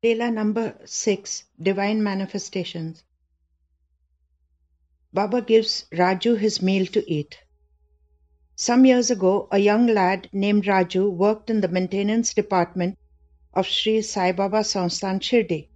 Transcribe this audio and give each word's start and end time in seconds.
Leela 0.00 0.32
number 0.32 0.78
6 0.84 1.42
Divine 1.60 2.00
Manifestations. 2.04 3.02
Baba 5.12 5.42
gives 5.42 5.86
Raju 5.90 6.38
his 6.38 6.62
meal 6.62 6.86
to 6.86 7.02
eat. 7.12 7.36
Some 8.54 8.84
years 8.84 9.10
ago, 9.10 9.48
a 9.50 9.58
young 9.58 9.88
lad 9.88 10.28
named 10.32 10.66
Raju 10.66 11.10
worked 11.10 11.50
in 11.50 11.60
the 11.60 11.66
maintenance 11.66 12.32
department 12.32 12.96
of 13.52 13.66
Sri 13.66 14.00
Sai 14.00 14.30
Baba 14.30 14.62
Sansthan 14.62 15.18
Shirdi. 15.18 15.68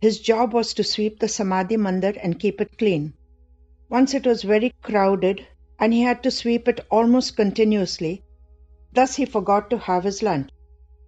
His 0.00 0.18
job 0.18 0.52
was 0.52 0.74
to 0.74 0.82
sweep 0.82 1.20
the 1.20 1.28
Samadhi 1.28 1.76
Mandir 1.76 2.18
and 2.20 2.40
keep 2.40 2.60
it 2.60 2.76
clean. 2.76 3.14
Once 3.88 4.12
it 4.12 4.26
was 4.26 4.42
very 4.42 4.74
crowded 4.82 5.46
and 5.78 5.92
he 5.92 6.02
had 6.02 6.20
to 6.24 6.32
sweep 6.32 6.66
it 6.66 6.84
almost 6.90 7.36
continuously. 7.36 8.24
Thus, 8.92 9.14
he 9.14 9.24
forgot 9.24 9.70
to 9.70 9.78
have 9.78 10.02
his 10.02 10.20
lunch. 10.20 10.50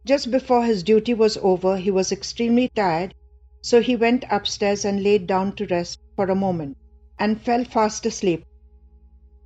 Just 0.08 0.30
before 0.30 0.64
his 0.64 0.82
duty 0.82 1.12
was 1.12 1.36
over, 1.36 1.76
he 1.76 1.90
was 1.90 2.12
extremely 2.12 2.70
tired, 2.74 3.12
so 3.60 3.82
he 3.82 3.94
went 3.94 4.24
upstairs 4.30 4.86
and 4.86 5.02
laid 5.02 5.26
down 5.26 5.54
to 5.56 5.66
rest 5.66 6.00
for 6.16 6.30
a 6.30 6.34
moment 6.34 6.78
and 7.18 7.42
fell 7.42 7.62
fast 7.62 8.06
asleep. 8.06 8.46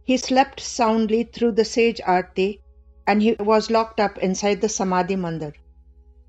He 0.05 0.17
slept 0.17 0.61
soundly 0.61 1.25
through 1.25 1.53
the 1.53 1.65
Shej 1.65 2.01
Arti 2.07 2.61
and 3.09 3.21
he 3.23 3.33
was 3.41 3.73
locked 3.73 3.99
up 3.99 4.19
inside 4.19 4.61
the 4.61 4.69
Samadhi 4.69 5.17
Mandir. 5.17 5.55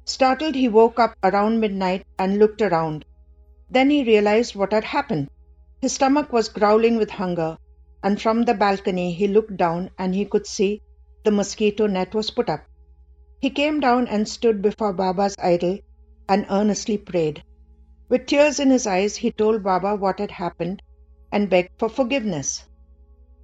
Startled, 0.04 0.56
he 0.56 0.68
woke 0.68 1.00
up 1.00 1.16
around 1.24 1.60
midnight 1.60 2.04
and 2.18 2.40
looked 2.40 2.64
around. 2.64 3.06
Then 3.70 3.92
he 3.92 4.04
realized 4.04 4.56
what 4.56 4.74
had 4.74 4.86
happened. 4.86 5.30
His 5.80 5.94
stomach 5.94 6.34
was 6.34 6.50
growling 6.50 6.96
with 6.96 7.12
hunger, 7.12 7.60
and 8.02 8.20
from 8.20 8.46
the 8.46 8.56
balcony 8.56 9.14
he 9.14 9.28
looked 9.28 9.58
down 9.58 9.92
and 10.00 10.16
he 10.16 10.26
could 10.26 10.48
see 10.48 10.82
the 11.24 11.30
mosquito 11.30 11.86
net 11.86 12.16
was 12.16 12.32
put 12.32 12.50
up. 12.50 12.62
He 13.44 13.50
came 13.50 13.82
down 13.82 14.08
and 14.08 14.26
stood 14.26 14.62
before 14.62 14.94
Baba's 14.94 15.36
idol 15.38 15.80
and 16.30 16.46
earnestly 16.50 16.98
prayed. 16.98 17.44
With 18.08 18.26
tears 18.26 18.58
in 18.58 18.70
his 18.70 18.88
eyes, 18.88 19.18
he 19.18 19.34
told 19.34 19.64
Baba 19.64 19.98
what 19.98 20.20
had 20.20 20.32
happened 20.32 20.82
and 21.30 21.50
begged 21.50 21.72
for 21.78 21.90
forgiveness. 21.90 22.64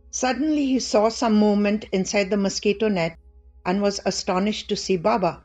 Suddenly, 0.09 0.67
he 0.67 0.79
saw 0.79 1.09
some 1.09 1.35
movement 1.35 1.83
inside 1.91 2.29
the 2.29 2.37
mosquito 2.37 2.87
net 2.87 3.17
and 3.65 3.81
was 3.81 3.99
astonished 4.05 4.69
to 4.69 4.77
see 4.77 4.95
Baba. 4.95 5.43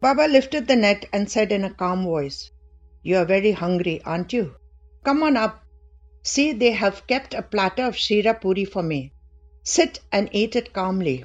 Baba 0.00 0.26
lifted 0.26 0.66
the 0.66 0.74
net 0.74 1.06
and 1.12 1.30
said 1.30 1.52
in 1.52 1.62
a 1.62 1.72
calm 1.72 2.02
voice, 2.02 2.50
You 3.04 3.18
are 3.18 3.24
very 3.24 3.52
hungry, 3.52 4.02
aren't 4.02 4.32
you? 4.32 4.56
Come 5.04 5.22
on 5.22 5.36
up. 5.36 5.62
See, 6.24 6.52
they 6.52 6.72
have 6.72 7.06
kept 7.06 7.34
a 7.34 7.40
platter 7.40 7.84
of 7.84 7.96
Shira 7.96 8.34
Puri 8.34 8.64
for 8.64 8.82
me. 8.82 9.12
Sit 9.62 10.00
and 10.10 10.28
eat 10.32 10.56
it 10.56 10.72
calmly. 10.72 11.24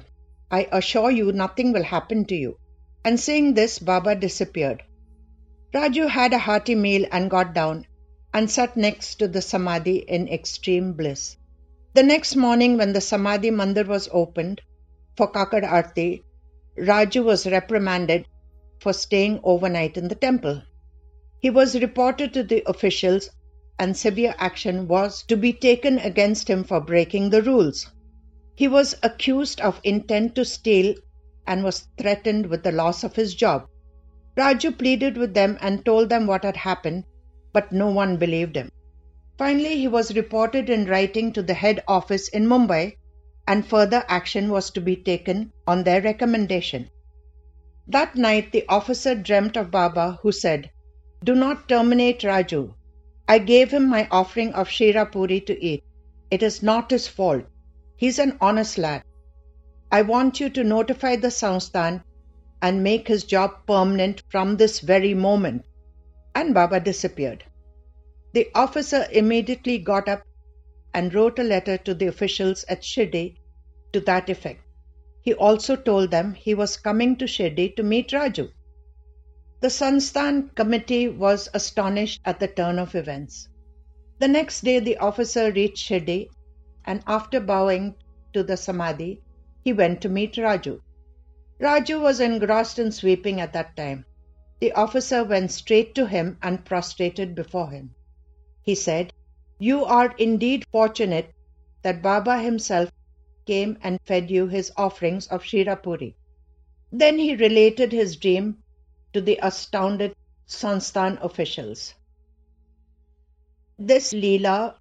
I 0.52 0.68
assure 0.70 1.10
you 1.10 1.32
nothing 1.32 1.72
will 1.72 1.82
happen 1.82 2.26
to 2.26 2.36
you. 2.36 2.58
And 3.04 3.18
saying 3.18 3.54
this, 3.54 3.78
Baba 3.78 4.14
disappeared. 4.14 4.82
Raju 5.72 6.10
had 6.10 6.34
a 6.34 6.38
hearty 6.38 6.74
meal 6.74 7.06
and 7.10 7.30
got 7.30 7.54
down 7.54 7.86
and 8.34 8.50
sat 8.50 8.76
next 8.76 9.14
to 9.16 9.28
the 9.28 9.40
Samadhi 9.40 9.96
in 9.96 10.28
extreme 10.28 10.92
bliss. 10.92 11.36
The 11.94 12.02
next 12.02 12.36
morning, 12.36 12.76
when 12.76 12.92
the 12.92 13.00
Samadhi 13.00 13.50
Mandir 13.50 13.86
was 13.86 14.10
opened 14.12 14.60
for 15.16 15.26
Kakad 15.32 15.64
Arti, 15.64 16.22
Raju 16.78 17.24
was 17.24 17.46
reprimanded 17.46 18.26
for 18.78 18.92
staying 18.92 19.40
overnight 19.44 19.96
in 19.96 20.08
the 20.08 20.14
temple. 20.14 20.62
He 21.40 21.48
was 21.48 21.80
reported 21.80 22.34
to 22.34 22.42
the 22.42 22.62
officials, 22.66 23.30
and 23.78 23.96
severe 23.96 24.34
action 24.38 24.86
was 24.86 25.22
to 25.24 25.36
be 25.36 25.54
taken 25.54 25.98
against 25.98 26.48
him 26.48 26.62
for 26.62 26.80
breaking 26.80 27.30
the 27.30 27.42
rules. 27.42 27.90
He 28.62 28.68
was 28.68 28.94
accused 29.02 29.60
of 29.60 29.80
intent 29.82 30.36
to 30.36 30.44
steal 30.44 30.94
and 31.48 31.64
was 31.64 31.88
threatened 31.98 32.46
with 32.46 32.62
the 32.62 32.70
loss 32.70 33.02
of 33.02 33.16
his 33.16 33.34
job. 33.34 33.66
Raju 34.36 34.78
pleaded 34.78 35.16
with 35.16 35.34
them 35.34 35.58
and 35.60 35.84
told 35.84 36.08
them 36.08 36.28
what 36.28 36.44
had 36.44 36.58
happened, 36.58 37.02
but 37.52 37.72
no 37.72 37.90
one 37.90 38.18
believed 38.18 38.54
him. 38.54 38.70
Finally, 39.36 39.78
he 39.78 39.88
was 39.88 40.14
reported 40.14 40.70
in 40.70 40.86
writing 40.86 41.32
to 41.32 41.42
the 41.42 41.54
head 41.54 41.82
office 41.88 42.28
in 42.28 42.46
Mumbai, 42.46 42.94
and 43.48 43.66
further 43.66 44.04
action 44.06 44.48
was 44.48 44.70
to 44.70 44.80
be 44.80 44.94
taken 44.94 45.52
on 45.66 45.82
their 45.82 46.00
recommendation. 46.00 46.88
That 47.88 48.14
night, 48.14 48.52
the 48.52 48.64
officer 48.68 49.16
dreamt 49.16 49.56
of 49.56 49.72
Baba, 49.72 50.20
who 50.22 50.30
said, 50.30 50.70
Do 51.24 51.34
not 51.34 51.68
terminate 51.68 52.20
Raju. 52.20 52.74
I 53.26 53.40
gave 53.40 53.72
him 53.72 53.88
my 53.88 54.06
offering 54.12 54.52
of 54.52 54.68
Shira 54.68 55.04
Puri 55.04 55.40
to 55.40 55.64
eat. 55.64 55.82
It 56.30 56.44
is 56.44 56.62
not 56.62 56.92
his 56.92 57.08
fault. 57.08 57.44
He's 58.02 58.18
an 58.18 58.36
honest 58.40 58.78
lad. 58.78 59.04
I 59.92 60.02
want 60.02 60.40
you 60.40 60.50
to 60.50 60.64
notify 60.64 61.14
the 61.14 61.30
Sansthan 61.30 62.02
and 62.60 62.82
make 62.82 63.06
his 63.06 63.22
job 63.22 63.64
permanent 63.64 64.24
from 64.28 64.56
this 64.56 64.80
very 64.80 65.14
moment. 65.14 65.66
And 66.34 66.52
Baba 66.52 66.80
disappeared. 66.80 67.44
The 68.32 68.48
officer 68.56 69.06
immediately 69.12 69.78
got 69.78 70.08
up 70.08 70.24
and 70.92 71.14
wrote 71.14 71.38
a 71.38 71.44
letter 71.44 71.76
to 71.76 71.94
the 71.94 72.08
officials 72.08 72.64
at 72.68 72.82
Shirdi 72.82 73.36
to 73.92 74.00
that 74.00 74.28
effect. 74.28 74.62
He 75.20 75.34
also 75.34 75.76
told 75.76 76.10
them 76.10 76.34
he 76.34 76.54
was 76.54 76.76
coming 76.76 77.14
to 77.18 77.26
Shirdi 77.26 77.76
to 77.76 77.84
meet 77.84 78.08
Raju. 78.10 78.50
The 79.60 79.70
Sansthan 79.70 80.52
committee 80.56 81.06
was 81.06 81.48
astonished 81.54 82.20
at 82.24 82.40
the 82.40 82.48
turn 82.48 82.80
of 82.80 82.96
events. 82.96 83.48
The 84.18 84.26
next 84.26 84.64
day, 84.64 84.80
the 84.80 84.96
officer 84.96 85.52
reached 85.52 85.88
Shirdi 85.88 86.30
and 86.84 87.02
after 87.06 87.40
bowing 87.40 87.94
to 88.32 88.42
the 88.42 88.56
Samadhi, 88.56 89.20
he 89.64 89.72
went 89.72 90.00
to 90.02 90.08
meet 90.08 90.34
Raju. 90.34 90.80
Raju 91.60 92.00
was 92.00 92.20
engrossed 92.20 92.78
in 92.78 92.90
sweeping 92.90 93.40
at 93.40 93.52
that 93.52 93.76
time. 93.76 94.04
The 94.60 94.72
officer 94.72 95.24
went 95.24 95.52
straight 95.52 95.94
to 95.94 96.06
him 96.06 96.38
and 96.42 96.64
prostrated 96.64 97.34
before 97.34 97.70
him. 97.70 97.94
He 98.62 98.74
said, 98.74 99.12
You 99.58 99.84
are 99.84 100.14
indeed 100.18 100.66
fortunate 100.72 101.32
that 101.82 102.02
Baba 102.02 102.40
himself 102.40 102.90
came 103.46 103.78
and 103.82 104.00
fed 104.04 104.30
you 104.30 104.46
his 104.46 104.72
offerings 104.76 105.26
of 105.26 105.42
Shirapuri. 105.42 106.14
Then 106.90 107.18
he 107.18 107.36
related 107.36 107.92
his 107.92 108.16
dream 108.16 108.62
to 109.12 109.20
the 109.20 109.38
astounded 109.42 110.14
Sansthan 110.46 111.18
officials. 111.22 111.94
This 113.78 114.12
Leela 114.12 114.76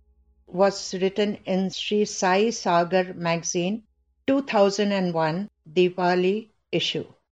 was 0.52 0.94
written 0.96 1.36
in 1.46 1.70
Sri 1.70 2.06
Sai 2.06 2.50
Sagar 2.52 3.14
magazine 3.14 3.84
2001 4.28 5.50
Diwali 5.74 6.50
issue. 6.72 7.06